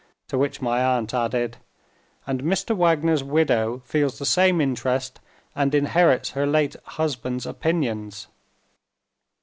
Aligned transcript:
To 0.29 0.37
which 0.39 0.63
my 0.63 0.83
aunt 0.83 1.13
added: 1.13 1.57
"And 2.25 2.41
Mr. 2.41 2.75
Wagner's 2.75 3.23
widow 3.23 3.83
feels 3.85 4.17
the 4.17 4.25
same 4.25 4.59
interest, 4.59 5.19
and 5.55 5.75
inherits 5.75 6.31
her 6.31 6.47
late 6.47 6.75
husband's 6.83 7.45
opinions." 7.45 8.25